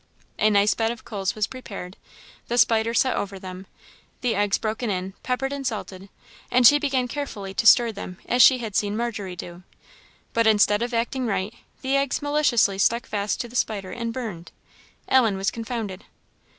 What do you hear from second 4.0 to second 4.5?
the